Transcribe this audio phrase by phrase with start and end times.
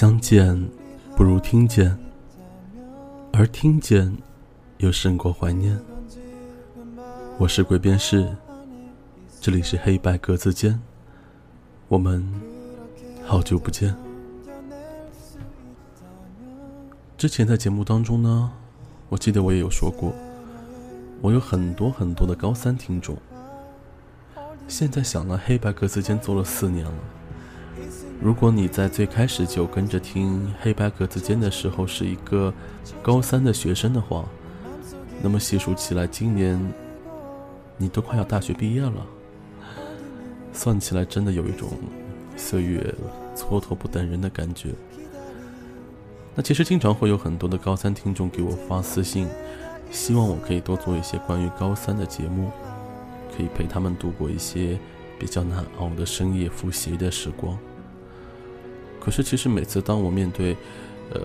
[0.00, 0.58] 相见
[1.14, 1.94] 不如听见，
[3.34, 4.16] 而听见
[4.78, 5.78] 又胜过怀念。
[7.36, 8.26] 我是鬼边士，
[9.42, 10.80] 这里是黑白格子间，
[11.86, 12.26] 我们
[13.26, 13.94] 好久不见。
[17.18, 18.50] 之前在节目当中呢，
[19.10, 20.14] 我记得我也有说过，
[21.20, 23.18] 我有很多很多的高三听众。
[24.66, 26.94] 现在想了，黑白格子间做了四年了。
[28.20, 32.52] 如果你在最开始就跟着听黑白格子间的时候是一个
[33.02, 34.24] 高三的学生的话，
[35.22, 36.60] 那么细数起来，今年。
[37.82, 39.06] 你都快要大学毕业了，
[40.52, 41.70] 算起来真的有一种
[42.36, 42.94] 岁月
[43.34, 44.68] 蹉跎不等人的感觉。
[46.34, 49.26] 那其实经常会有很多的高三听众给我发私信，
[49.90, 52.50] 希望我可以多做一些关于高三的节目，
[53.34, 54.78] 可以陪他们度过一些
[55.18, 57.56] 比较难熬的深夜复习的时光。
[59.00, 60.54] 可是其实每次当我面对，
[61.12, 61.20] 呃，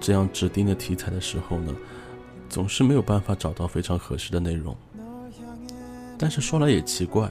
[0.00, 1.72] 这样指定的题材的时候呢，
[2.48, 4.74] 总是没有办法找到非常合适的内容。
[6.18, 7.28] 但是说来也奇怪，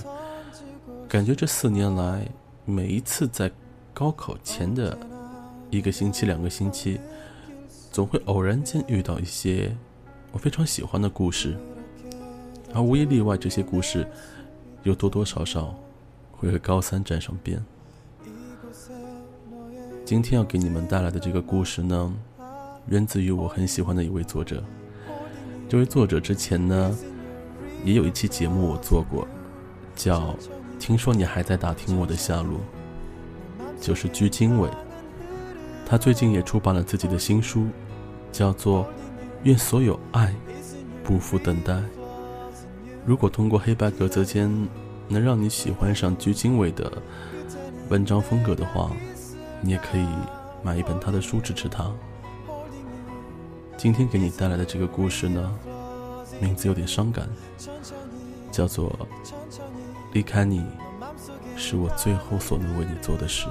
[1.07, 2.27] 感觉这四年来，
[2.65, 3.51] 每一次在
[3.93, 4.97] 高考前的
[5.69, 6.99] 一个星期、两个星期，
[7.91, 9.75] 总会偶然间遇到一些
[10.31, 11.57] 我非常喜欢的故事，
[12.73, 14.05] 而无一例外，这些故事
[14.83, 15.75] 又多多少少
[16.31, 17.63] 会和高三沾上边。
[20.11, 22.13] 今天要给你们带来的这个故事呢，
[22.87, 24.61] 源自于我很喜欢的一位作者。
[25.69, 26.93] 这位作者之前呢。
[27.85, 29.25] 也有一期节目我做过，
[29.95, 30.19] 叫
[30.81, 32.59] 《听说你还在打听我的下落》，
[33.79, 34.69] 就是鞠婧祎。
[35.85, 37.67] 他最近也出版了自己的新书，
[38.33, 38.83] 叫做
[39.43, 40.35] 《愿所有爱
[41.05, 41.73] 不负等待》。
[43.05, 44.51] 如果通过黑白格子间
[45.07, 46.91] 能让你喜欢上鞠婧祎的
[47.87, 48.91] 文章风格的话，
[49.61, 50.05] 你也可以
[50.63, 51.91] 买一本他的书支持他。
[53.77, 55.53] 今天给你带来的这个故事呢？
[56.39, 57.29] 名字有点伤感，
[58.51, 58.95] 叫做
[60.13, 60.65] “离开你，
[61.55, 63.47] 是我最后所能为你做的事”。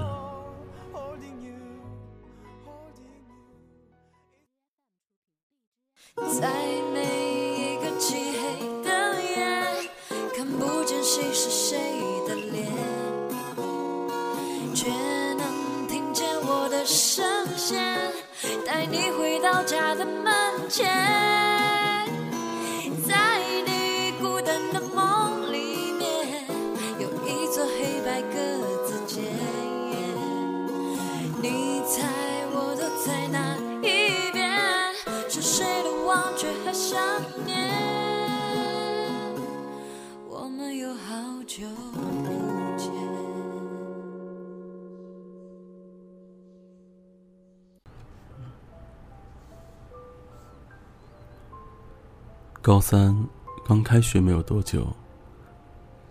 [52.70, 53.26] 高三
[53.64, 54.86] 刚开学没有多久，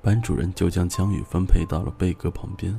[0.01, 2.77] 班主任就将江宇分配到了贝哥旁边。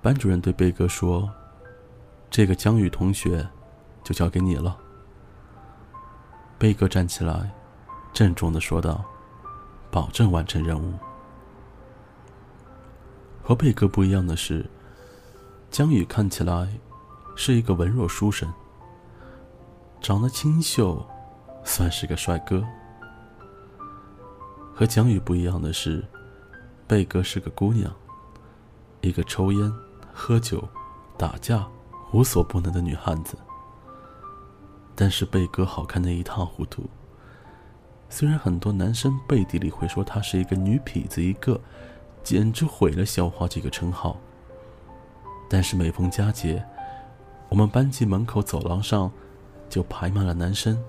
[0.00, 1.30] 班主任对贝哥说
[2.32, 3.46] ：“这个江宇同学，
[4.02, 4.78] 就交给你了。”
[6.56, 7.52] 贝哥站起来，
[8.10, 9.04] 郑重的说道
[9.92, 10.94] ：“保证完成任务。”
[13.44, 14.64] 和贝哥不一样的是，
[15.70, 16.80] 江宇看起来
[17.34, 18.50] 是一个文弱书生，
[20.00, 21.06] 长得清秀。
[21.66, 22.64] 算是个帅哥。
[24.72, 26.02] 和蒋宇不一样的是，
[26.86, 27.92] 贝哥是个姑娘，
[29.00, 29.72] 一个抽烟、
[30.12, 30.66] 喝酒、
[31.18, 31.66] 打架
[32.12, 33.36] 无所不能的女汉子。
[34.94, 36.88] 但是贝哥好看的一塌糊涂。
[38.08, 41.60] 虽然很多男生背地里会说她是一个女痞子一个，
[42.22, 44.16] 简直毁了校花这个称号。
[45.50, 46.64] 但是每逢佳节，
[47.48, 49.10] 我们班级门口走廊上
[49.68, 50.80] 就排满了男生。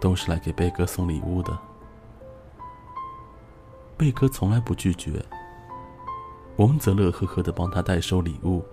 [0.00, 1.56] 都是来给贝哥送礼物的。
[3.96, 5.24] 贝哥从来不拒绝，
[6.56, 8.64] 我们则乐呵呵的帮他代收礼物，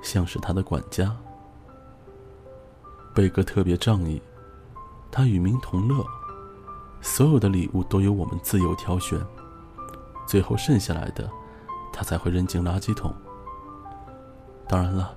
[0.00, 1.14] 像是他的管家。
[3.14, 4.20] 贝哥特别仗义，
[5.10, 6.02] 他与民同乐，
[7.02, 9.20] 所有的礼物都由我们自由挑选，
[10.26, 11.30] 最后剩下来的，
[11.92, 13.14] 他才会扔进垃圾桶。
[14.66, 15.14] 当然了，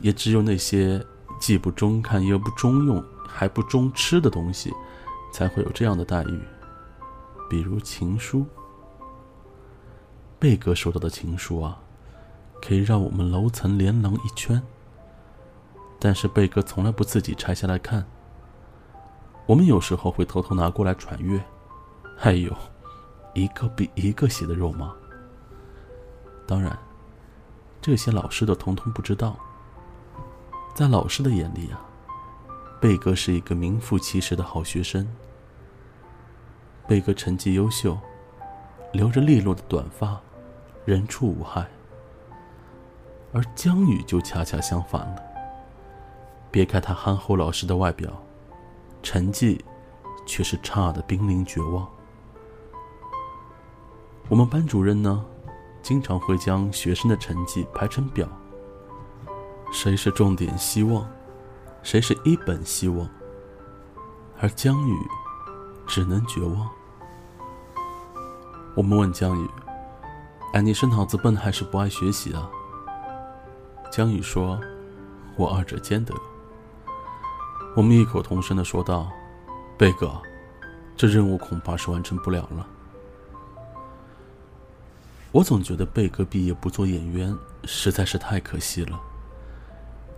[0.00, 1.00] 也只有那些
[1.38, 3.04] 既不中看又不中用。
[3.26, 4.72] 还不中吃的东西，
[5.32, 6.40] 才会有这样的待遇。
[7.48, 8.46] 比如情书，
[10.38, 11.80] 贝哥收到的情书啊，
[12.60, 14.62] 可以让我们楼层连廊一圈。
[15.98, 18.04] 但是贝哥从来不自己拆下来看，
[19.46, 21.42] 我们有时候会偷偷拿过来传阅。
[22.20, 22.52] 哎呦，
[23.34, 24.92] 一个比一个写的肉麻。
[26.46, 26.76] 当然，
[27.80, 29.36] 这些老师都通通不知道。
[30.74, 31.84] 在老师的眼里啊，
[32.82, 35.06] 贝哥是一个名副其实的好学生。
[36.88, 37.96] 贝哥成绩优秀，
[38.92, 40.20] 留着利落的短发，
[40.84, 41.64] 人畜无害。
[43.32, 45.22] 而江宇就恰恰相反了。
[46.50, 48.10] 别看他憨厚老实的外表，
[49.00, 49.64] 成绩
[50.26, 51.88] 却是差的濒临绝望。
[54.28, 55.24] 我们班主任呢，
[55.82, 58.28] 经常会将学生的成绩排成表，
[59.72, 61.08] 谁是重点希望，
[61.82, 63.08] 谁是一本希望，
[64.40, 64.96] 而江宇
[65.86, 66.68] 只能绝望。
[68.74, 69.48] 我们问江宇
[70.54, 72.50] ：“哎，你是脑子笨还是不爱学习啊？”
[73.90, 74.58] 江宇说
[75.36, 76.14] ：“我二者兼得。”
[77.76, 79.10] 我们异口同声的说道
[79.76, 80.20] ：“贝哥，
[80.96, 82.66] 这任务恐怕是完成不了了。”
[85.32, 89.00] 我总觉得贝哥毕业不做演员实在是太可惜了。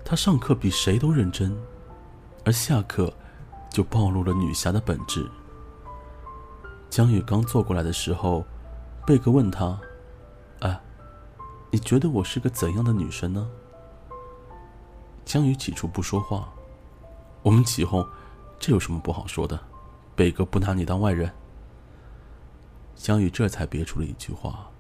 [0.05, 1.57] 他上课比谁都认真，
[2.45, 3.13] 而下课
[3.71, 5.27] 就暴露了女侠的本质。
[6.91, 8.45] 江宇刚坐过来的时候，
[9.07, 9.81] 贝哥问他
[10.61, 10.79] ：“哎，
[11.71, 13.49] 你觉得我是个怎样的女生呢？”
[15.25, 16.53] 江宇起初不说话。
[17.43, 18.07] 我们起哄，
[18.59, 19.59] 这有什么不好说的？
[20.15, 21.33] 贝哥不拿你当外人。
[22.95, 24.71] 江宇这才憋出了一句话：“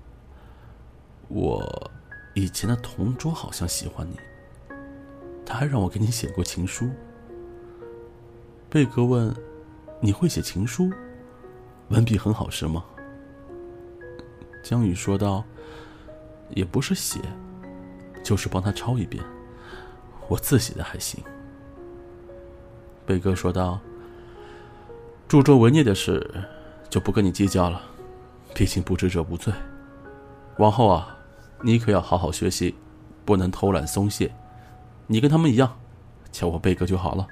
[1.29, 1.91] 我
[2.35, 4.19] 以前的同桌好像喜欢你，
[5.45, 6.91] 他还让我给你写过情书。”
[8.71, 9.35] 贝哥问
[10.01, 10.91] ：“你会写情书？
[11.89, 12.85] 文笔很好是吗？”
[14.65, 15.45] 江宇说道
[16.51, 17.21] ：“也不是写，
[18.23, 19.23] 就是帮他抄一遍，
[20.29, 21.23] 我字写的还行。”
[23.07, 23.79] 贝哥说道
[25.29, 26.29] ：“助纣为虐的事，
[26.89, 27.83] 就不跟你计较了，
[28.55, 29.53] 毕竟不知者无罪。
[30.57, 31.19] 往后啊，
[31.61, 32.75] 你可要好好学习，
[33.25, 34.35] 不能偷懒松懈。
[35.07, 35.77] 你跟他们一样，
[36.31, 37.27] 叫我贝哥就好了。”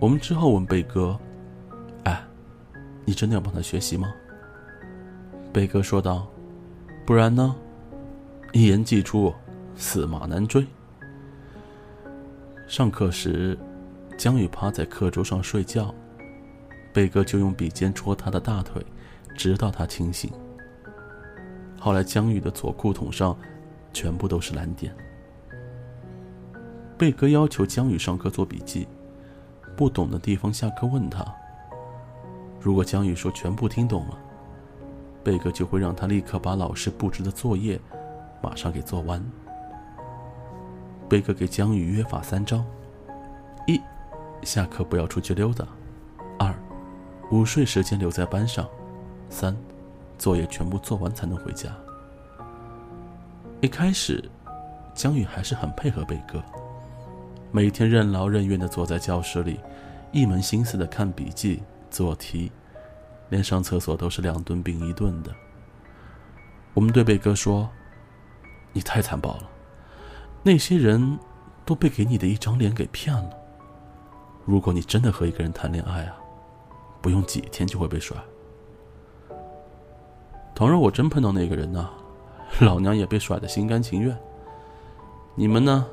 [0.00, 1.18] 我们之后问贝哥
[2.04, 2.22] ：“哎，
[3.04, 4.12] 你真的要帮他学习吗？”
[5.52, 6.26] 贝哥说道
[7.06, 7.54] ：“不然呢？
[8.52, 9.32] 一言既出，
[9.76, 10.66] 驷马难追。”
[12.68, 13.58] 上课时。
[14.16, 15.92] 江宇趴在课桌上睡觉，
[16.92, 18.80] 贝哥就用笔尖戳他的大腿，
[19.36, 20.30] 直到他清醒。
[21.80, 23.36] 后来，江宇的左裤筒上
[23.92, 24.94] 全部都是蓝点。
[26.96, 28.86] 贝哥要求江宇上课做笔记，
[29.76, 31.24] 不懂的地方下课问他。
[32.60, 34.18] 如果江宇说全部听懂了，
[35.24, 37.80] 贝哥就会让他立刻把老师布置的作业
[38.40, 39.22] 马上给做完。
[41.08, 42.64] 贝哥给江宇约法三章：
[43.66, 43.80] 一。
[44.42, 45.66] 下课不要出去溜达。
[46.38, 46.54] 二，
[47.30, 48.68] 午睡时间留在班上。
[49.30, 49.56] 三，
[50.16, 51.70] 作业全部做完才能回家。
[53.60, 54.22] 一开始，
[54.94, 56.42] 江宇还是很配合贝哥，
[57.54, 59.60] 每天任劳任怨的坐在教室里，
[60.10, 62.50] 一门心思的看笔记、做题，
[63.28, 65.30] 连上厕所都是两顿并一顿的。
[66.74, 67.70] 我们对贝哥说
[68.74, 69.48] ：“你太残暴了，
[70.42, 71.16] 那些人
[71.64, 73.30] 都被给你的一张脸给骗了。”
[74.44, 76.16] 如果你真的和一个人谈恋爱啊，
[77.00, 78.16] 不用几天就会被甩。
[80.56, 81.88] 倘若我真碰到那个人呢，
[82.62, 84.18] 老娘也被甩的心甘情愿。
[85.36, 85.86] 你们呢，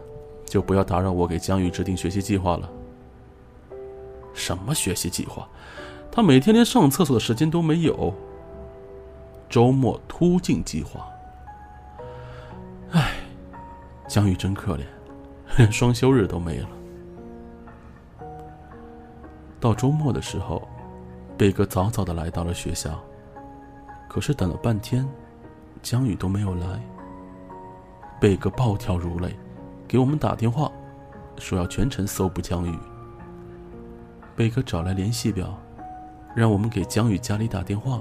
[0.52, 2.70] 就不要打扰我给江宇制定学习计划了。
[4.34, 5.48] 什么学习计划？
[6.12, 8.14] 他每天连上厕所的时间都没有。
[9.48, 11.08] 周末突进计划。
[12.92, 13.14] 唉，
[14.10, 14.82] 江宇真可怜，
[15.56, 16.68] 连双休日都没了。
[19.58, 20.68] 到周末的时候，
[21.38, 23.02] 贝哥早早的来到了学校。
[24.10, 25.08] 可是等了半天，
[25.82, 26.82] 江宇都没有来。
[28.20, 29.34] 贝哥暴跳如雷，
[29.92, 30.72] 给我们打电话，
[31.38, 32.74] 说要全程搜捕江宇。
[34.38, 35.60] 贝哥找来联系表，
[36.34, 38.00] 让我们给江宇家里打电话。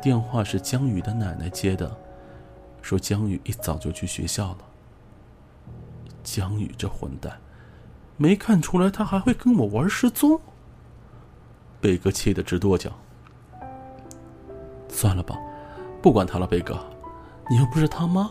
[0.00, 1.94] 电话是江宇的奶奶接的，
[2.80, 4.58] 说江宇一早就去学校了。
[6.24, 7.38] 江宇这混蛋！
[8.16, 10.40] 没看出来，他还会跟我玩失踪。
[11.78, 12.90] 贝哥气得直跺脚。
[14.88, 15.38] 算了吧，
[16.00, 16.82] 不管他了，贝哥，
[17.50, 18.30] 你又不是他妈。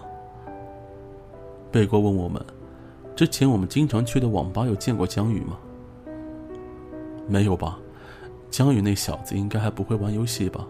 [1.72, 2.44] 贝哥问我们，
[3.16, 5.58] 之前我们经常去的网吧有见过江宇吗？
[7.28, 7.78] 没有吧，
[8.50, 10.66] 江宇那小子应该还不会玩游戏吧？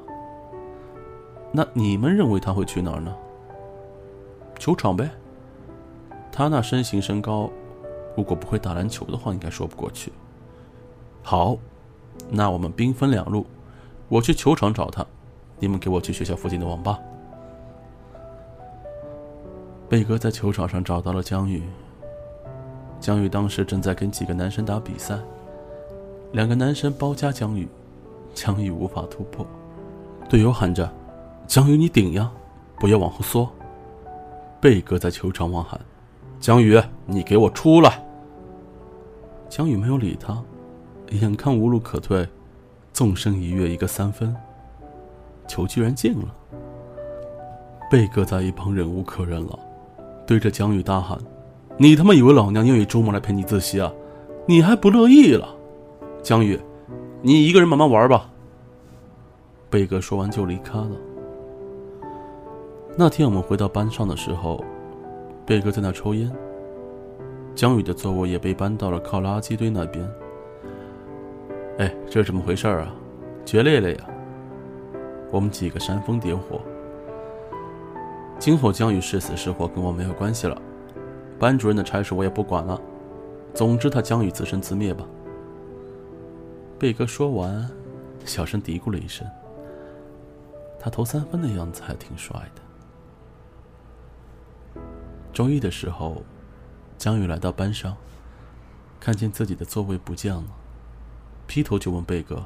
[1.52, 3.16] 那你们认为他会去哪儿呢？
[4.60, 5.10] 球场呗。
[6.32, 7.50] 他那身形身高。
[8.16, 10.12] 如果不会打篮球的话，应该说不过去。
[11.22, 11.56] 好，
[12.32, 13.46] 那我们兵分两路，
[14.10, 15.06] 我去球场找他，
[15.60, 17.00] 你们给我去学校附近的网吧。
[19.90, 21.64] 贝哥在球场上找到了江宇。
[23.00, 25.18] 江宇当时正在跟几个男生打比赛，
[26.34, 27.68] 两个男生包夹江宇，
[28.34, 29.46] 江宇无法突破，
[30.28, 30.92] 队友喊着
[31.48, 32.30] ：“江宇，你顶呀，
[32.80, 33.50] 不要往后缩。”
[34.60, 35.80] 贝哥在球场外喊
[36.42, 38.04] ：“江宇，你给我出来！”
[39.48, 40.44] 江宇没有理他，
[41.12, 42.28] 眼看无路可退，
[42.92, 44.36] 纵身一跃，一个三分，
[45.48, 46.36] 球居然进了。
[47.90, 49.58] 贝哥在一旁忍无可忍了，
[50.28, 51.18] 对着江宇大喊
[51.80, 53.92] ：“你他妈以为老娘愿意周末来陪你自习啊？
[54.46, 55.56] 你还不乐意了？”
[56.22, 56.60] 江宇，
[57.22, 58.30] 你一个人慢慢玩吧。
[59.70, 60.92] 贝哥说完就离开了。
[62.98, 64.62] 那天我们回到班上的时候，
[65.46, 66.30] 贝哥在那抽烟。
[67.56, 70.08] 江宇的座位也被搬到了靠垃圾堆那边。
[71.80, 72.94] 哎，这是怎么回事啊？
[73.46, 73.98] 决裂了呀！
[75.32, 76.60] 我们几个煽风点火。
[78.40, 80.60] 今后江宇是死是活跟我没有关系了，
[81.40, 82.80] 班主任的差事我也不管了。
[83.54, 85.06] 总之，他江宇自生自灭吧。
[86.80, 87.70] 贝哥说完，
[88.26, 89.28] 小声嘀咕了一声。
[90.80, 92.62] 他投三分的样子还挺帅的。
[95.34, 96.24] 周一的时候。
[96.98, 97.96] 江宇来到班上，
[99.00, 100.44] 看见自己的座位不见了，
[101.46, 102.44] 劈头就问贝哥：“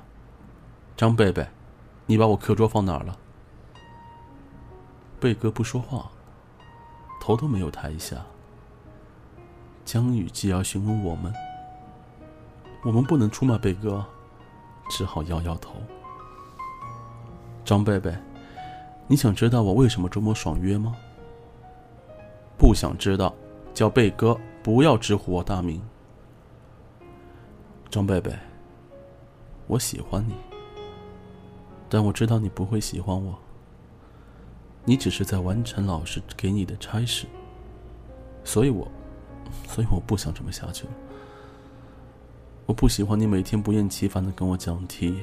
[0.97, 1.47] 张贝贝，
[2.05, 3.17] 你把我课桌放哪儿了？”
[5.21, 6.09] 贝哥不说话，
[7.21, 8.17] 头都没有抬一下。
[9.85, 11.31] 江宇既要询问我们，
[12.83, 14.03] 我们不能出卖贝哥，
[14.89, 15.75] 只好摇摇头。
[17.63, 18.11] 张贝贝，
[19.05, 20.95] 你想知道我为什么周末爽约吗？
[22.57, 23.31] 不想知道。
[23.75, 25.79] 叫贝哥，不要直呼我大名。
[27.91, 28.33] 张贝贝，
[29.67, 30.33] 我喜欢你，
[31.87, 33.37] 但我知道你不会喜欢我。
[34.83, 37.25] 你只是在完成老师给你的差事，
[38.43, 38.87] 所以我，
[39.67, 40.93] 所以我不想这么下去了。
[42.65, 45.21] 我不喜欢你每天不厌其烦的跟我讲题，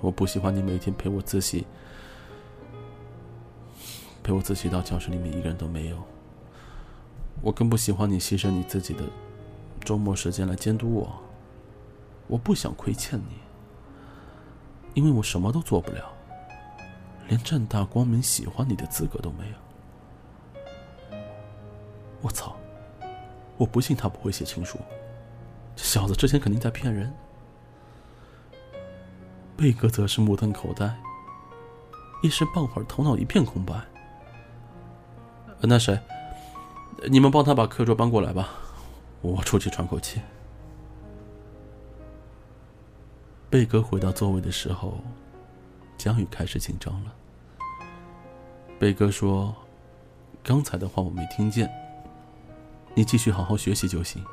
[0.00, 1.66] 我不喜欢你每天陪我自习，
[4.22, 5.96] 陪我自习到教室里面一个人都没有。
[7.42, 9.02] 我更不喜欢你牺牲你自己的
[9.80, 11.12] 周末时间来监督我。
[12.26, 13.34] 我不想亏欠你，
[14.94, 16.13] 因为我什么都做不了，
[17.28, 21.18] 连正大光明喜欢你的资格都没有。
[22.20, 22.56] 我操！
[23.56, 24.78] 我不信他不会写情书，
[25.76, 27.12] 这小子之前肯定在骗人。
[29.56, 30.92] 贝哥则是目瞪口呆，
[32.22, 33.74] 一时半会儿头脑一片空白。
[35.60, 35.98] 那谁？
[37.08, 38.48] 你们帮他把课桌搬过来吧，
[39.20, 40.20] 我出去喘口气。
[43.48, 44.98] 贝哥回到座位的时候，
[45.96, 47.14] 江宇开始紧张了。
[48.78, 49.54] 贝哥说
[50.42, 51.70] ：“刚才的话我没听见，
[52.94, 54.24] 你继续好好学习就行。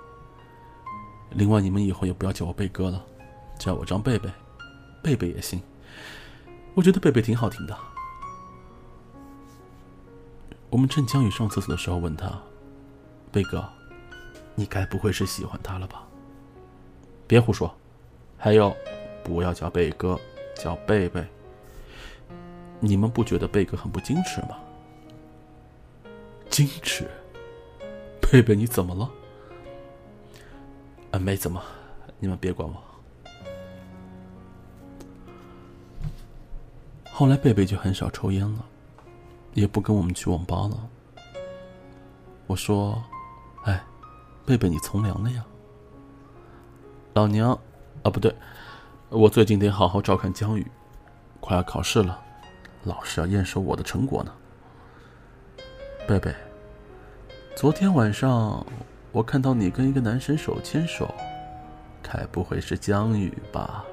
[1.31, 3.05] 另外，你们以后也不要叫我贝哥了，
[3.57, 4.29] 叫我张贝贝，
[5.01, 5.61] 贝贝也行。
[6.73, 7.77] 我觉得贝贝挺好听的。”
[10.69, 12.31] 我们趁江宇上厕所的时候问他。
[13.31, 13.63] 贝哥，
[14.55, 16.03] 你该不会是喜欢他了吧？
[17.27, 17.73] 别胡说！
[18.37, 18.75] 还有，
[19.23, 20.19] 不要叫贝哥，
[20.55, 21.25] 叫贝贝。
[22.81, 24.57] 你们不觉得贝哥很不矜持吗？
[26.49, 27.09] 矜持？
[28.19, 29.09] 贝贝，你怎么了？
[31.11, 31.61] 啊，没怎么，
[32.19, 32.75] 你们别管我。
[37.11, 38.65] 后来贝贝就很少抽烟了，
[39.53, 40.89] 也不跟我们去网吧了。
[42.47, 43.01] 我说。
[43.63, 43.79] 哎，
[44.43, 45.45] 贝贝，你从良了呀。
[47.13, 47.51] 老娘，
[48.01, 48.35] 啊不对，
[49.09, 50.65] 我最近得好好照看江宇，
[51.39, 52.19] 快要考试了，
[52.83, 54.33] 老师要验收我的成果呢。
[56.07, 56.33] 贝贝，
[57.55, 58.65] 昨天晚上
[59.11, 61.13] 我看到你跟一个男生手牵手，
[62.01, 63.85] 该不会是江宇吧？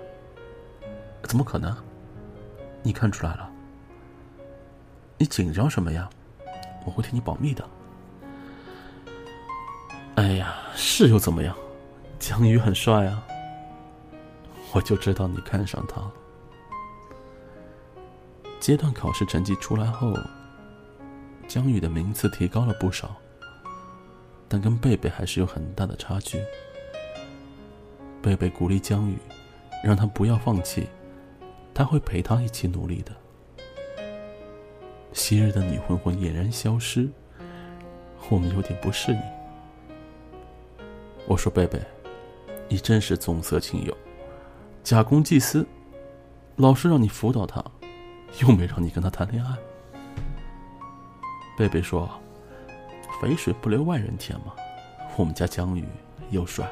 [1.23, 1.77] 怎么可能？
[2.83, 3.51] 你看出来了？
[5.19, 6.09] 你紧张什么呀？
[6.87, 7.69] 我会替你保密的。
[10.15, 11.55] 哎呀，是又怎么样？
[12.19, 13.23] 江宇很帅啊！
[14.73, 16.13] 我就知道你看上他了。
[18.61, 20.13] 阶段考试成绩出来后，
[21.47, 23.17] 江宇的名次提高了不少，
[24.49, 26.43] 但跟贝贝还是有很大的差距。
[28.21, 29.17] 贝贝鼓励江宇，
[29.85, 30.89] 让他不要放弃，
[31.73, 33.13] 他会陪他一起努力的。
[35.13, 37.09] 昔日的女混混俨然消失，
[38.29, 39.21] 我们有点不适应。
[41.27, 41.81] 我说：“贝贝，
[42.69, 43.97] 你真是重色轻友，
[44.83, 45.67] 假公济私。
[46.57, 47.65] 老师让你辅导他，
[48.43, 49.57] 又没让你跟他谈恋爱。”
[51.57, 52.09] 贝贝说
[53.21, 54.55] ：“肥水不流外人田嘛。
[55.17, 55.85] 我们家江宇
[56.31, 56.71] 又帅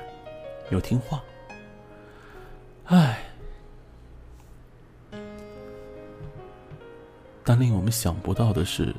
[0.70, 1.20] 又听话。
[2.84, 3.18] 唉，
[7.42, 8.94] 但令我们想不到的是，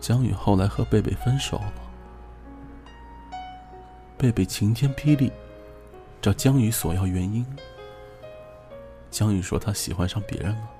[0.00, 1.72] 江宇后来和贝贝分手了。
[4.18, 5.30] 贝贝晴天霹雳，
[6.20, 7.46] 找江宇索要原因。
[9.12, 10.70] 江宇说他喜欢上别人了，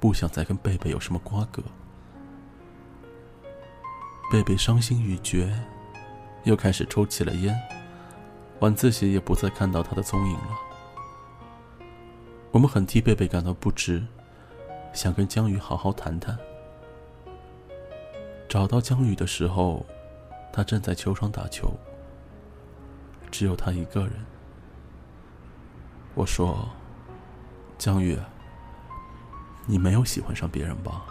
[0.00, 1.62] 不想再跟贝贝有什么瓜葛。
[4.30, 5.52] 贝贝伤心欲绝，
[6.44, 7.58] 又开始抽起了烟，
[8.60, 10.58] 晚自习也不再看到他的踪影了。
[12.50, 14.04] 我们很替贝贝感到不值，
[14.92, 16.38] 想跟江宇好好谈谈。
[18.48, 19.84] 找到江宇的时候，
[20.52, 21.72] 他正在球场打球。
[23.30, 24.12] 只有他一个人。
[26.14, 26.66] 我说
[27.76, 28.18] ：“江宇，
[29.68, 31.04] 你没有喜欢上别人吧？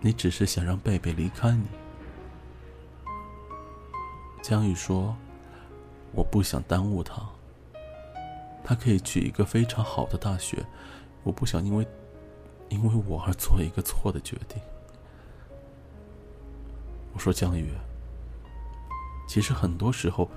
[0.00, 1.66] 你只是想让贝贝离开你。”
[4.42, 5.14] 江宇说
[6.12, 7.22] ：“我不想耽误他。
[8.64, 10.64] 他可以去一个非常好的大学，
[11.22, 11.86] 我不想因为
[12.70, 14.58] 因为我而做一个错的决定。”
[17.12, 17.72] 我说：“江宇，
[19.28, 20.28] 其实很多时候。”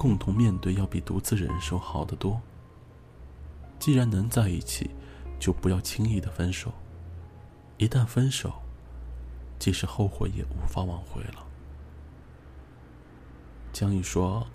[0.00, 2.40] 共同面对要比独自忍受好得多。
[3.78, 4.88] 既然能在一起，
[5.40, 6.72] 就不要轻易的分手。
[7.78, 8.52] 一旦分手，
[9.58, 11.44] 即使后悔也无法挽回了。
[13.72, 14.46] 江宇说：“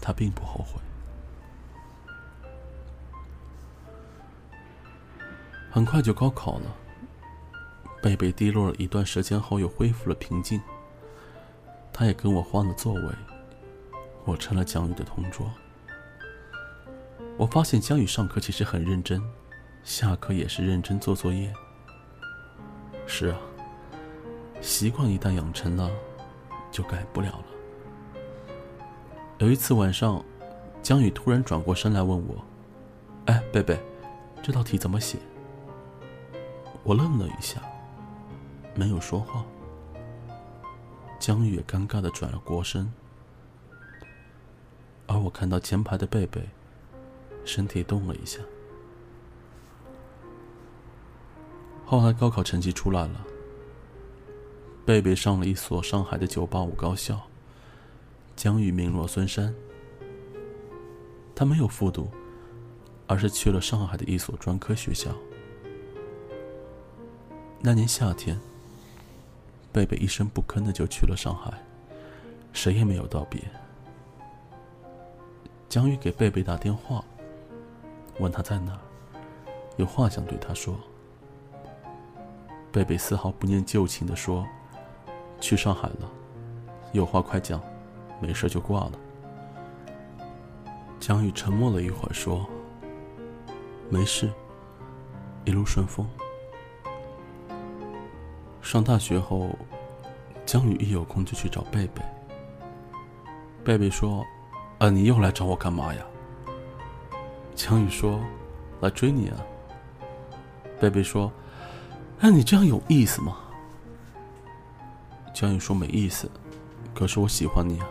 [0.00, 0.80] 他并不后悔。”
[5.70, 6.74] 很快就高考了，
[8.02, 10.60] 贝贝低落了一段时间后又恢复了平静。
[11.92, 13.14] 他也跟我换了座位。
[14.24, 15.50] 我成了江宇的同桌。
[17.36, 19.22] 我发现江宇上课其实很认真，
[19.88, 21.50] 下课也是认真做作业。
[23.06, 23.38] 是啊，
[24.60, 25.90] 习惯一旦养成了，
[26.70, 27.44] 就改不了了。
[29.38, 30.22] 有一次晚上，
[30.82, 32.36] 江宇突然转过身来问我
[33.32, 33.80] ：“哎，贝贝，
[34.42, 35.16] 这道题怎么写？”
[36.84, 37.58] 我愣了一下，
[38.74, 39.42] 没有说话。
[41.18, 42.92] 江宇也尴尬的转了过身。
[45.06, 46.46] 而我看到前排的贝贝，
[47.46, 48.38] 身体动了一下。
[51.90, 53.24] 后来高考成绩出来了，
[54.84, 57.18] 贝贝上了一所上海的985高校。
[58.36, 59.54] 江宇名落孙山，
[61.34, 62.10] 他没有复读，
[63.06, 65.10] 而是去了上海的一所专科学校。
[67.62, 68.38] 那年夏天，
[69.72, 71.50] 贝贝一声不吭的就去了上海，
[72.52, 73.42] 谁也没有道别。
[75.70, 77.02] 江宇给贝贝打电话，
[78.18, 78.80] 问他在哪儿，
[79.78, 80.78] 有话想对他说。
[82.70, 84.46] 贝贝丝毫不念旧情的说
[85.40, 86.10] ：“去上海了，
[86.92, 87.60] 有话快讲，
[88.20, 88.92] 没事就挂了。”
[91.00, 92.46] 江宇沉默了一会儿，说
[93.90, 94.30] ：“没事，
[95.44, 96.08] 一路顺风。”
[98.62, 99.50] 上大学后，
[100.44, 102.02] 江宇一有空就去找贝贝。
[103.64, 104.24] 贝贝说。
[104.78, 104.88] 啊！
[104.88, 106.00] 你又来找我干嘛呀？
[107.56, 108.20] 江宇说
[108.80, 109.36] ：“来追你啊。”
[110.78, 111.32] 贝贝说
[112.20, 113.36] ：“哎，你这样有意思吗？”
[115.34, 116.30] 江宇说：“没意思，
[116.94, 117.86] 可是我喜欢你啊。”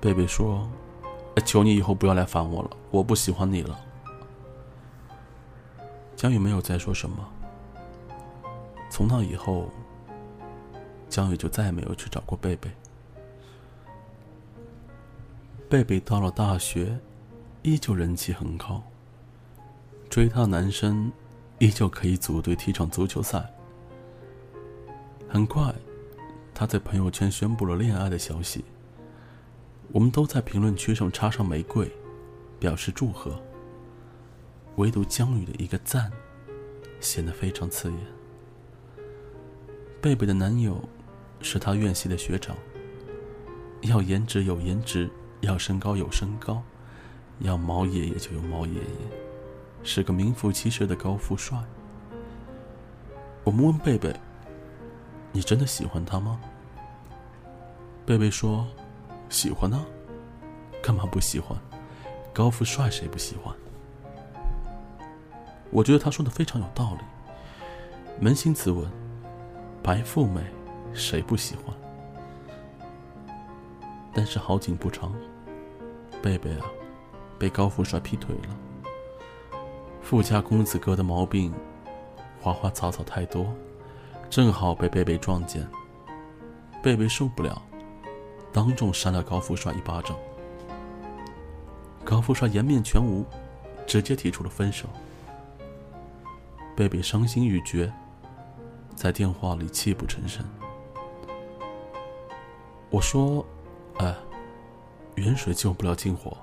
[0.00, 0.68] 贝贝说
[1.44, 3.80] ：“求你以后不要来烦我了，我不喜欢你了。”
[6.14, 7.16] 江宇没有再说什么。
[8.88, 9.68] 从那以后，
[11.08, 12.70] 江宇就再也没有去找过贝贝。
[15.68, 16.96] 贝贝到了大学，
[17.62, 18.82] 依旧人气很高。
[20.08, 21.12] 追她的男生，
[21.58, 23.44] 依旧可以组队踢场足球赛。
[25.28, 25.74] 很快，
[26.54, 28.64] 他在朋友圈宣布了恋爱的消息。
[29.92, 31.90] 我们都在评论区上插上玫瑰，
[32.58, 33.40] 表示祝贺。
[34.76, 36.10] 唯独江宇的一个赞，
[37.00, 37.98] 显得非常刺眼。
[40.00, 40.82] 贝贝的男友，
[41.40, 42.56] 是他院系的学长。
[43.82, 45.10] 要颜值有颜值。
[45.42, 46.62] 要身高有身高，
[47.40, 49.25] 要毛爷爷就有毛爷爷，
[49.86, 51.56] 是个名副其实的高富帅。
[53.44, 54.12] 我们问贝贝
[55.30, 56.40] ：“你真的喜欢他吗？”
[58.04, 58.66] 贝贝说
[59.30, 59.86] ：“喜欢啊，
[60.82, 61.56] 干嘛不喜欢？
[62.34, 63.54] 高富帅谁不喜欢？”
[65.70, 68.26] 我觉得他说的非常有道理。
[68.26, 68.90] 扪心自问，
[69.84, 70.42] 白富美
[70.92, 71.74] 谁不喜欢？
[74.12, 75.14] 但是好景不长，
[76.20, 76.66] 贝贝啊，
[77.38, 78.65] 被高富帅劈腿了。
[80.08, 81.52] 富家公子哥的毛病，
[82.40, 83.52] 花花草草太多，
[84.30, 85.68] 正好被贝贝撞见，
[86.80, 87.60] 贝贝受不了，
[88.52, 90.16] 当众扇了高富帅一巴掌。
[92.04, 93.24] 高富帅颜面全无，
[93.84, 94.86] 直接提出了分手。
[96.76, 97.92] 贝贝伤心欲绝，
[98.94, 100.46] 在电话里泣不成声。
[102.90, 103.44] 我说
[103.98, 104.14] ：“哎，
[105.16, 106.36] 远水救不了近火，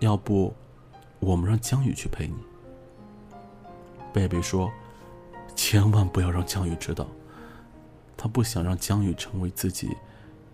[0.00, 0.52] 要不
[1.20, 2.34] 我们让江宇去陪你。”
[4.12, 4.70] 贝贝说
[5.56, 7.06] ：“千万不要让江宇知道，
[8.16, 9.96] 他不想让江宇成为自己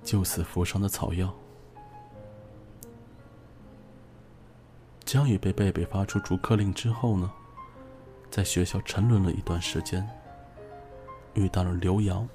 [0.03, 1.35] 救死扶伤的草药。”
[5.05, 7.31] 江宇被贝贝发出逐客令之后呢，
[8.31, 10.09] 在学校沉沦了一段时间，
[11.35, 12.27] 遇到了刘瑶。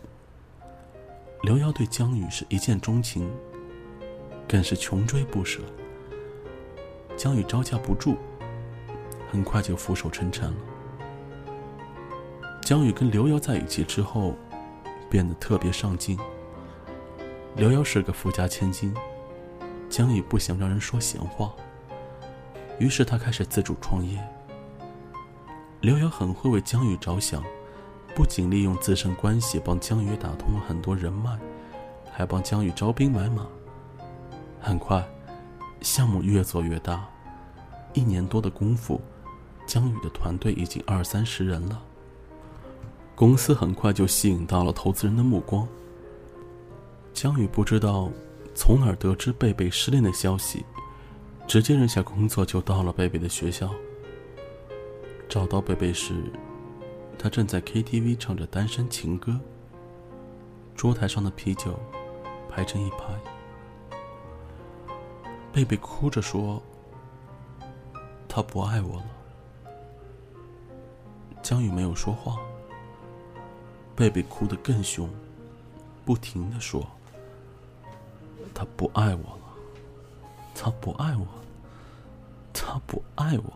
[1.43, 3.29] 刘瑶对江宇是一见钟情，
[4.47, 5.62] 更是穷追不舍。
[7.17, 8.15] 江宇招架不住，
[9.29, 10.57] 很快就俯首称臣了。
[12.71, 14.34] 江宇跟刘瑶在一起之后，
[15.10, 16.17] 变得特别上进。
[17.57, 18.95] 刘瑶是个富家千金，
[19.89, 21.51] 江宇不想让人说闲话，
[22.79, 24.17] 于是他开始自主创业。
[25.81, 27.43] 刘瑶很会为江宇着想。
[28.15, 31.38] 不仅利用自身关系帮江宇打通了很多人脉，
[32.10, 33.45] 还帮江宇招兵买马。
[34.62, 35.05] 很快，
[35.81, 37.05] 项目越做越大，
[37.91, 39.01] 一年多的功夫，
[39.67, 41.84] 江宇的团队已经二三十人了。
[43.15, 45.67] 公司很快就吸引到了投资人的目光。
[47.13, 48.10] 江宇不知道
[48.56, 50.65] 从哪儿得知贝贝失恋的消息，
[51.47, 53.69] 直接扔下工作就到了贝贝的学校。
[55.30, 56.15] 找到贝贝时。
[57.24, 59.39] 他正在 KTV 唱着单身情歌，
[60.76, 61.80] 桌台上的啤酒
[62.50, 63.13] 排成一排。
[65.54, 66.60] 贝贝哭着说
[68.28, 69.06] ：“他不爱我了。”
[71.43, 72.39] 江宇没有说话。
[74.01, 75.07] 贝贝哭得更凶，
[76.03, 76.83] 不停的说
[78.51, 79.41] ：“他不爱我了，
[80.55, 81.27] 他不爱我，
[82.51, 83.53] 他不爱我。”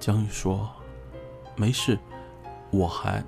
[0.00, 0.68] 江宇说。
[1.54, 1.96] 没事，
[2.72, 3.24] 我还……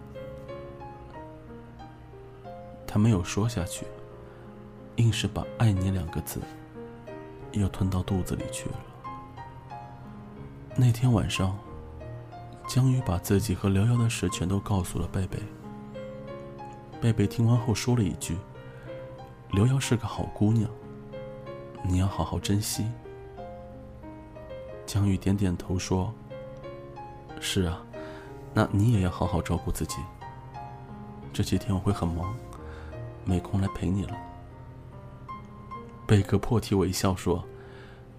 [2.85, 3.87] 他没有说下去，
[4.97, 6.41] 硬是把“爱你”两个字
[7.53, 8.77] 又吞到肚子里去了。
[10.75, 11.57] 那天晚上，
[12.69, 15.39] 江宇把自己和刘瑶的事全都告诉了贝贝。
[17.01, 18.37] 贝贝听完后说了一句
[19.53, 20.69] ：“刘瑶是个好姑娘，
[21.83, 22.87] 你要好好珍惜。”
[24.85, 26.13] 江宇点点头说
[27.41, 27.83] ：“是啊。”
[28.55, 29.97] 那你也要好好照顾自己。
[31.33, 32.35] 这几天我会很忙，
[33.25, 34.17] 没空来陪你了。
[36.07, 37.45] 贝哥破涕为笑说：“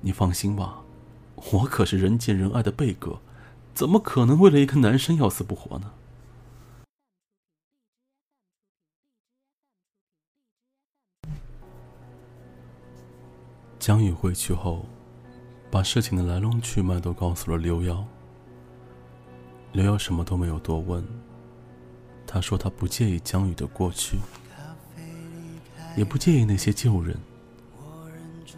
[0.02, 0.82] 你放心吧，
[1.52, 3.20] 我可是人见人爱的贝哥，
[3.80, 5.94] 怎么可能为了一个男生要死不活呢？”
[13.80, 14.86] 江宇回去后，
[15.72, 18.06] 把事情的来龙去脉都告诉了刘瑶。
[19.72, 21.02] 刘瑶什么都没有多问。
[22.28, 24.18] 他说他不介意江宇的过去，
[25.96, 27.18] 也不介意那些旧人，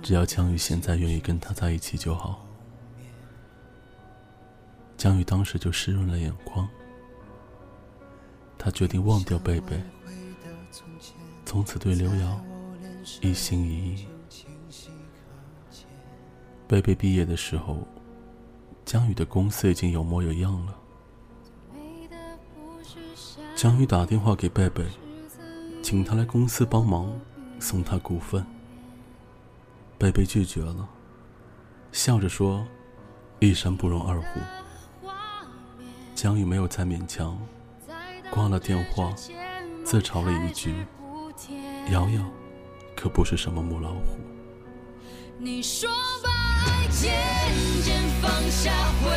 [0.01, 2.43] 只要江宇现在愿意跟他在一起就好。
[5.01, 6.69] 江宇当时就湿润了眼眶。
[8.55, 9.81] 他决定忘掉贝贝，
[11.43, 12.39] 从此对刘瑶
[13.19, 14.05] 一心一意。
[16.67, 17.79] 贝贝毕业的时候，
[18.85, 20.77] 江宇的公司已经有模有样了。
[23.55, 24.85] 江宇打电话给贝贝，
[25.81, 27.11] 请他来公司帮忙，
[27.59, 28.45] 送他股份。
[29.97, 30.87] 贝贝拒绝了，
[31.91, 32.63] 笑着说
[33.41, 34.39] ：“一山不容二虎。”
[36.21, 37.35] 江宇没有再勉强，
[38.29, 39.11] 挂了电话，
[39.83, 40.85] 自嘲了一句
[41.91, 42.23] ：“瑶瑶，
[42.95, 44.19] 可不是什么母老虎。”
[45.41, 45.89] 你说
[46.23, 47.11] 把爱渐
[47.83, 49.09] 渐放下会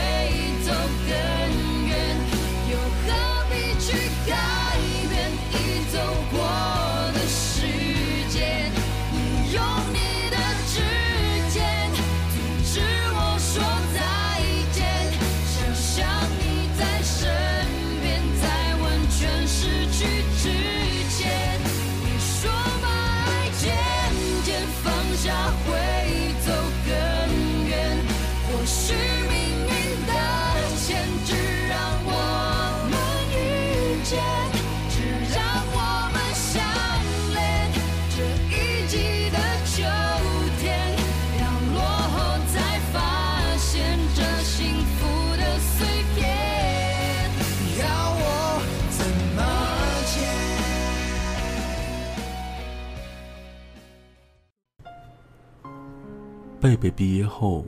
[56.84, 57.64] 贝毕业后，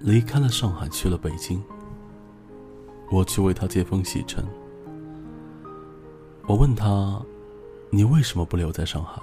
[0.00, 1.62] 离开了上海，去了北京。
[3.10, 4.42] 我去为他接风洗尘。
[6.46, 7.20] 我问他
[7.92, 9.20] ：“你为什么不留在上海？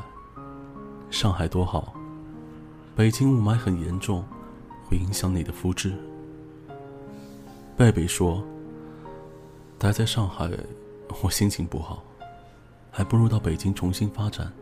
[1.09, 1.95] 上海多好，
[2.95, 4.23] 北京雾霾很严重，
[4.85, 5.91] 会影响你的肤质。”
[7.75, 8.43] 贝贝说
[9.79, 10.51] ：“待在上海，
[11.23, 12.03] 我心情不好，
[12.91, 14.53] 还不如到北京重新发展。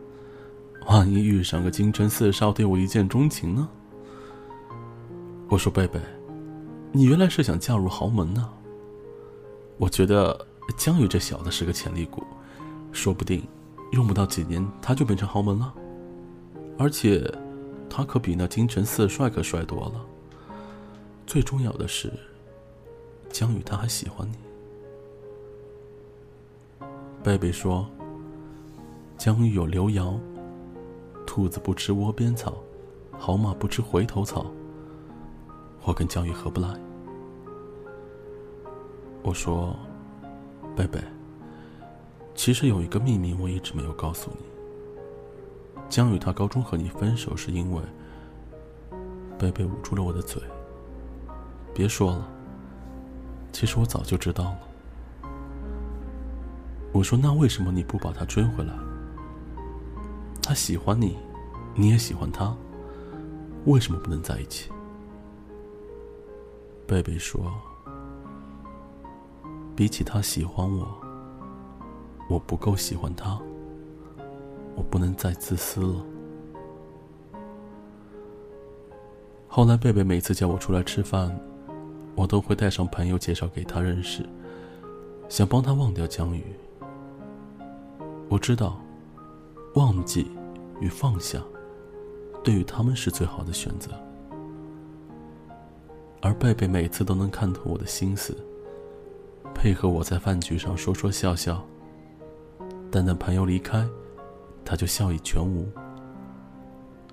[0.86, 3.68] 万一遇上个京城四少对我一见钟情呢？”
[5.52, 6.00] 我说：“贝贝，
[6.92, 8.48] 你原来是想嫁入豪门呢？
[9.76, 10.46] 我觉得
[10.78, 12.24] 江宇这小子是个潜力股，
[12.90, 13.46] 说不定
[13.90, 15.74] 用不到几年他就变成豪门了。
[16.78, 17.30] 而且，
[17.90, 20.06] 他可比那京城四帅可帅多了。
[21.26, 22.10] 最重要的是。”
[23.28, 24.36] 江宇他还喜欢你，
[27.22, 27.86] 贝贝说
[29.18, 30.18] ：“江宇有刘瑶，
[31.26, 32.54] 兔子不吃窝边草，
[33.18, 34.46] 好马不吃回头草。
[35.84, 36.68] 我跟江宇合不来。”
[39.22, 39.76] 我说
[40.74, 41.00] ：“贝贝，
[42.34, 44.38] 其实有一个秘密我一直没有告诉你。
[45.88, 47.82] 江宇他高中和你分手是因为……”
[49.38, 50.42] 贝贝捂住了我的嘴，
[51.74, 52.28] 别说了。
[53.52, 54.58] 其实我早就知道了。
[56.92, 58.72] 我说：“那为什么你不把他追回来？
[60.42, 61.16] 他喜欢你，
[61.74, 62.56] 你也喜欢他，
[63.66, 64.70] 为什么不能在一起？”
[66.86, 67.52] 贝贝说
[69.74, 70.86] ：“比起他喜欢我，
[72.28, 73.40] 我不够喜欢他，
[74.76, 76.04] 我不能再自私了。”
[79.48, 81.38] 后来，贝贝每次叫我出来吃饭。
[82.14, 84.22] 我都会带上朋友介绍给他认识，
[85.30, 86.44] 想帮他忘掉江宇。
[88.28, 88.78] 我知道，
[89.76, 90.30] 忘记
[90.78, 91.42] 与放下，
[92.44, 93.92] 对于他们是最好的选择。
[96.22, 98.34] 而贝贝每次都能看透我的心思，
[99.52, 101.62] 配合我在饭局上说说笑笑。
[102.90, 103.86] 但等朋友离开，
[104.64, 105.68] 他就笑意全无。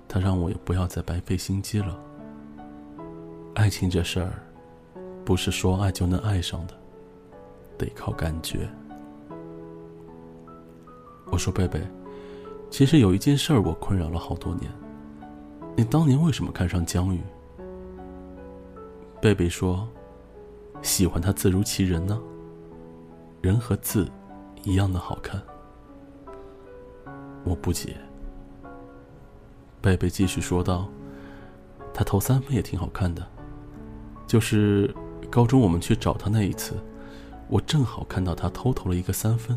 [0.08, 1.98] 他让我也不要再白费心机了。
[3.54, 4.32] 爱情这事儿。
[5.22, 6.74] 不是说爱就能爱上的，
[7.78, 8.68] 得靠感觉。
[11.26, 11.80] 我说贝贝，
[12.68, 14.68] 其实有一件事儿我困扰了好多年。
[15.76, 17.20] 你当年为什么看上江宇？
[19.20, 19.86] 贝贝说，
[20.82, 22.20] 喜欢他字如其人呢，
[23.42, 24.10] 人和字
[24.62, 25.40] 一样的好看。
[27.44, 27.96] 我不解。
[29.80, 30.88] 贝贝继续说道，
[31.92, 33.26] 他投三分也挺好看的，
[34.26, 34.94] 就是。
[35.30, 36.74] 高中我们去找他那一次，
[37.46, 39.56] 我正好看到他偷投了一个三分。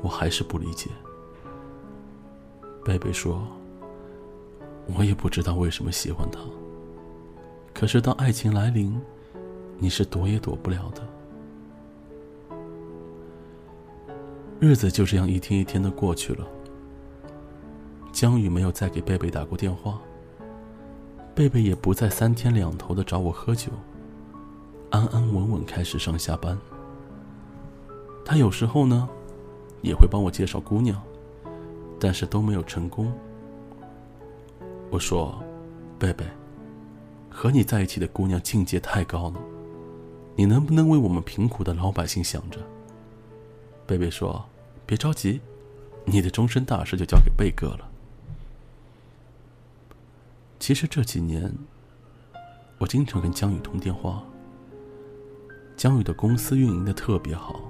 [0.00, 0.88] 我还是不理解。
[2.84, 3.42] 贝贝说
[4.96, 6.38] ：“我也不知道为什么喜欢他。
[7.80, 9.00] 可是当爱情来临，
[9.78, 11.00] 你是躲也躲不了的。”
[14.60, 16.46] 日子就这样一天一天的过去了。
[18.12, 19.98] 江宇没有再给贝贝打过电话。
[21.34, 23.72] 贝贝也不再三天两头的找我喝酒，
[24.90, 26.58] 安安稳稳开始上下班。
[28.26, 29.08] 他有时候呢，
[29.80, 31.00] 也会帮我介绍姑娘，
[31.98, 33.10] 但是都没有成功。
[34.90, 35.42] 我说
[35.98, 36.26] ：“贝贝，
[37.30, 39.40] 和你在一起的姑娘境界太高了，
[40.36, 42.58] 你能不能为我们贫苦的老百姓想着？”
[43.86, 44.44] 贝贝说
[44.84, 45.40] ：“别着急，
[46.04, 47.88] 你的终身大事就交给贝哥了。”
[50.60, 51.52] 其实这几年，
[52.78, 54.22] 我经常跟江宇通电话。
[55.76, 57.60] 江宇的公司运营的特别好，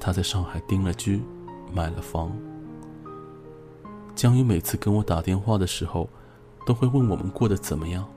[0.00, 1.20] 他在上海定了居，
[1.70, 2.32] 买了房。
[4.14, 6.08] 江宇每次跟我打电话的时候，
[6.64, 8.08] 都会问我们过得怎么样。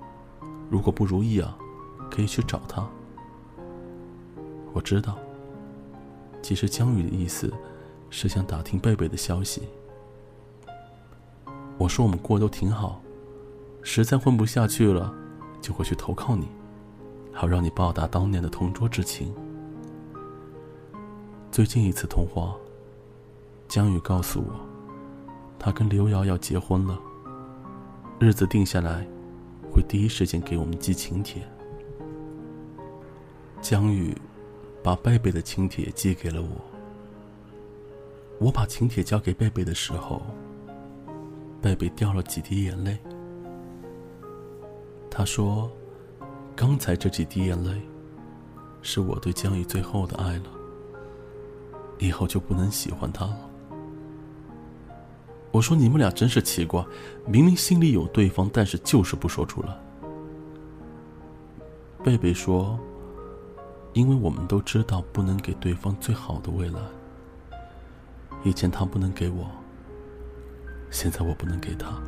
[0.69, 1.57] 如果不如意啊，
[2.09, 2.87] 可以去找他。
[4.73, 5.17] 我知道，
[6.41, 7.53] 其实江宇的意思
[8.09, 9.63] 是想打听贝贝的消息。
[11.77, 13.01] 我说我们过都挺好。
[13.83, 15.13] 实在混不下去了，
[15.61, 16.49] 就会去投靠你，
[17.31, 19.33] 好让你报答当年的同桌之情。
[21.49, 22.53] 最近一次通话，
[23.69, 24.53] 江宇告诉我，
[25.57, 26.99] 他跟刘瑶要结婚了，
[28.19, 29.07] 日子定下来，
[29.77, 31.39] 会第一时间给我们寄请帖。
[33.61, 34.11] 江宇
[34.83, 36.49] 把贝贝的请帖寄给了我，
[38.39, 40.19] 我把请帖交给贝贝的时候，
[41.61, 42.97] 贝贝掉了几滴眼泪。
[45.11, 45.71] 他说
[46.57, 47.79] ：“刚才这几滴眼泪，
[48.81, 50.45] 是我对江宇最后的爱了。
[51.99, 53.46] 以后就不能喜欢他了。”
[55.51, 56.85] 我说你们俩真是奇怪，
[57.25, 59.77] 明明心里有对方，但是就是不说出来。
[62.03, 62.79] 贝贝说
[63.93, 66.79] ：“因为我们都知道不能给对方最好的未来。
[68.43, 69.47] 以前他不能给我，
[70.91, 71.99] 现在我不能给他。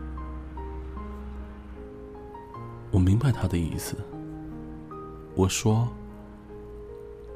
[2.91, 3.95] 我明白他的意思。
[5.35, 5.87] 我说。”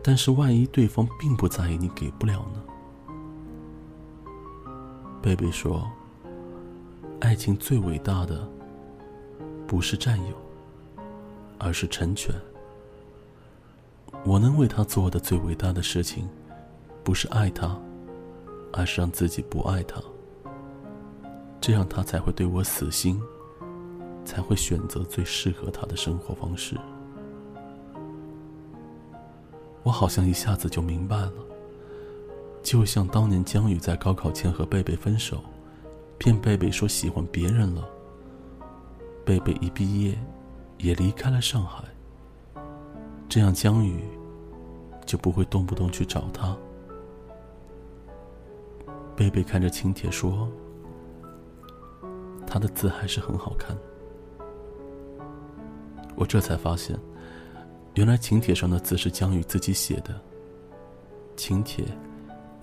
[0.06, 2.62] 但是万一对方并不在意，你给不了呢？
[5.24, 5.90] 贝贝说
[7.22, 8.46] ：“爱情最伟大的
[9.66, 10.36] 不是占有，
[11.58, 12.36] 而是成全。
[14.26, 16.28] 我能为他做的最伟大的事情，
[17.06, 17.80] 不是爱他，
[18.74, 20.02] 而是让自己不爱他。
[21.62, 23.18] 这样他才会对我死心，
[24.26, 26.78] 才会选择最适合他的生活方式。”
[29.84, 31.32] 我好像一下子就明白了，
[32.64, 35.44] 就像当年江宇在高考前和贝贝分手，
[36.18, 37.88] 骗贝贝说喜欢别人了。
[39.26, 40.18] 贝贝一毕业，
[40.78, 41.84] 也离开了上海。
[43.28, 44.04] 这样江宇
[45.06, 46.56] 就不会动不动去找他。
[49.16, 50.50] 贝贝看着请帖说
[52.48, 53.78] ：“他的字还是很好看。”
[56.16, 56.98] 我这才发现。
[57.96, 60.20] 原来请帖上的字是江宇自己写的，
[61.36, 61.86] 请帖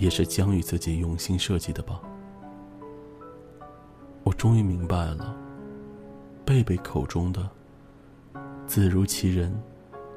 [0.00, 2.00] 也是江宇自己用心设计的吧？
[4.24, 5.36] 我终于明白了，
[6.42, 7.46] 贝贝口中的
[8.66, 9.54] 字如其人，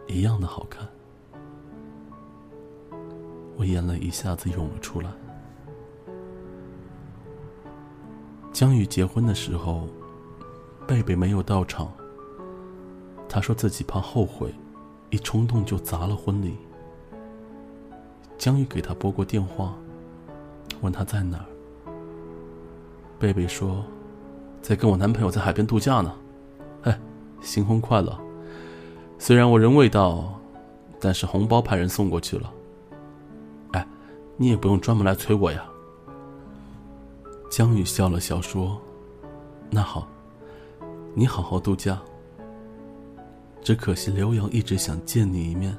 [0.08, 0.88] 一样的好看。
[3.58, 5.12] 我眼泪一下子涌了出来。
[8.54, 9.90] 江宇结婚的时候，
[10.88, 11.92] 贝贝没有到场，
[13.28, 14.54] 他说自己怕后悔。
[15.10, 16.58] 一冲动就砸了婚礼。
[18.38, 19.74] 江宇给他拨过电话，
[20.82, 21.46] 问他在哪儿。
[23.18, 23.84] 贝贝说，
[24.62, 26.14] 在跟我男朋友在海边度假呢。
[26.82, 27.00] 哎，
[27.42, 28.20] 新婚快乐！
[29.18, 30.38] 虽然我人未到，
[31.00, 32.54] 但是红包派人送过去了。
[33.72, 33.88] 哎，
[34.36, 35.64] 你也不用专门来催我呀。
[37.50, 38.78] 江宇笑了笑说
[39.72, 40.08] ：“那好，
[41.14, 42.02] 你好好度假。”
[43.64, 45.78] 只可惜刘洋一直想见你一面，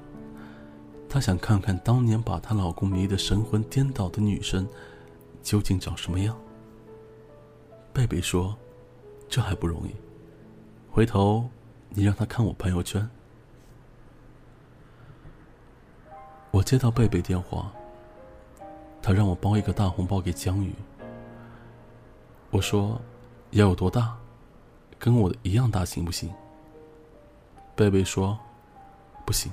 [1.15, 4.67] 她想看看当年把她老公迷得神魂颠倒的女生，
[5.45, 6.37] 究竟长什么样。
[7.93, 8.57] 贝贝说
[9.31, 9.95] ：“这还不容易，
[10.91, 11.49] 回头
[11.91, 13.09] 你让她看我朋友圈。”
[16.51, 17.73] 我接到贝贝电话，
[19.01, 20.75] 他让我包一个大红包给江宇。
[22.51, 23.01] 我说
[23.53, 24.17] ：“要有多大？
[24.99, 26.35] 跟我的一样大，行不行？”
[27.77, 28.37] 贝贝说
[29.25, 29.53] ：“不行，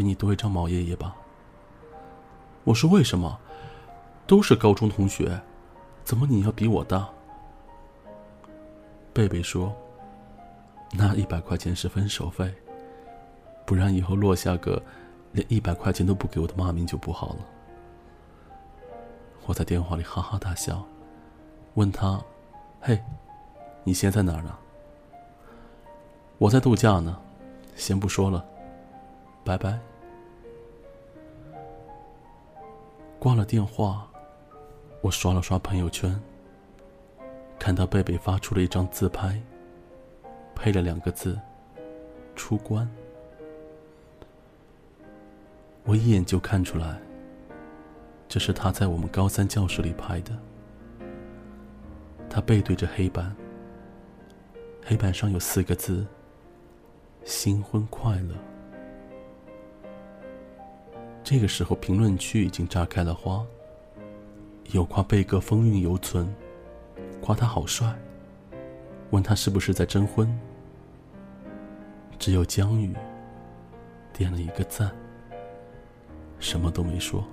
[0.00, 1.14] 比你多一张毛爷爷吧。”
[2.64, 3.38] 我说：“为什么？
[4.26, 5.38] 都是高中同学，
[6.04, 7.06] 怎么你要比我大？”
[9.12, 9.76] 贝贝说
[10.96, 12.50] ：“那一百块钱是分手费，
[13.66, 14.82] 不然以后落下个
[15.32, 17.38] 连一百块钱都不给我的骂名就不好了。”
[19.44, 20.82] 我在电话里哈哈大笑，
[21.74, 22.18] 问他
[22.80, 22.98] ：“嘿，
[23.84, 24.56] 你现在在哪儿呢？”
[26.38, 27.20] 我在度假呢，
[27.76, 28.42] 先不说了，
[29.44, 29.78] 拜拜。
[33.20, 34.10] 挂了电话，
[35.02, 36.18] 我刷了刷朋友圈，
[37.58, 39.38] 看到贝贝发出了一张自拍，
[40.54, 41.38] 配了两个字
[42.34, 42.90] “出关”。
[45.84, 46.98] 我一眼就看出来，
[48.26, 50.34] 这是他在我们高三教室里拍的。
[52.30, 53.36] 他背对着黑板，
[54.82, 56.06] 黑板上有四个字。
[57.22, 58.34] 新婚快乐！
[61.30, 63.46] 这个时候，评论区已经炸开了花，
[64.72, 66.28] 有夸贝哥风韵犹存，
[67.20, 67.96] 夸他好帅，
[69.10, 70.28] 问他是不是在征婚。
[72.18, 72.92] 只有江宇
[74.12, 74.90] 点了一个赞，
[76.40, 77.24] 什么都没说。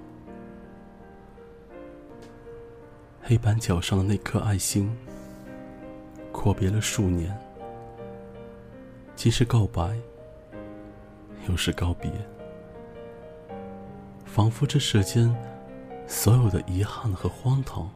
[3.23, 4.95] 黑板角上的那颗爱心，
[6.31, 7.35] 阔别了数年。
[9.15, 9.97] 既是告白，
[11.49, 12.11] 又是告别，
[14.37, 15.35] 仿佛这世间
[16.05, 17.89] 所有的遗憾和荒唐，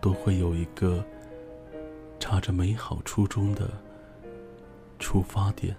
[0.00, 1.04] 都会有一个
[2.20, 3.68] 插着美好初衷的
[5.00, 5.74] 出发点。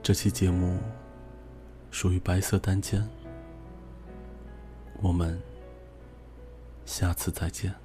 [0.00, 0.78] 这期节目
[1.90, 3.04] 属于白色单间，
[5.02, 5.42] 我们
[6.86, 7.83] 下次再见。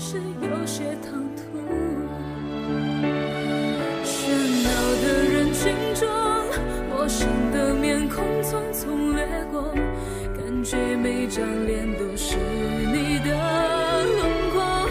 [0.00, 1.42] 是有些唐突，
[4.04, 4.30] 喧
[4.62, 4.70] 闹
[5.02, 6.08] 的人群中，
[6.88, 9.60] 陌生的面孔匆匆掠过，
[10.36, 13.34] 感觉每张脸都是你的
[14.04, 14.20] 轮
[14.52, 14.88] 廓，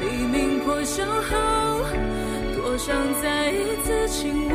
[0.00, 1.84] 黎明破晓后，
[2.56, 4.49] 多想再一次亲吻。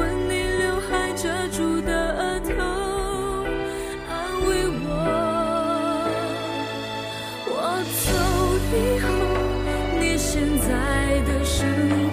[11.25, 12.04] 的声音。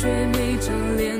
[0.00, 1.17] 却没着脸。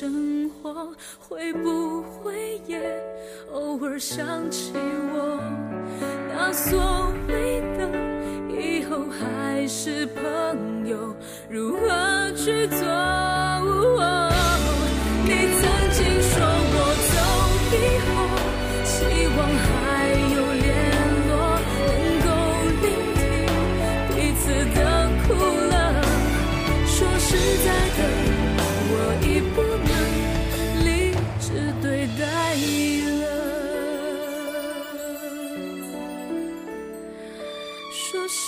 [0.00, 0.88] 生活
[1.18, 2.80] 会不会也
[3.52, 4.72] 偶尔想起
[5.12, 5.38] 我？
[6.32, 7.86] 那所谓的
[8.48, 11.14] 以后还是朋友
[11.50, 12.78] 如何去做？
[15.22, 16.32] 你曾经说
[16.72, 16.76] 我
[17.12, 17.14] 走
[17.76, 17.78] 以
[18.08, 18.19] 后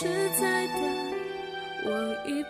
[0.03, 0.73] 实在的
[1.85, 2.45] 我已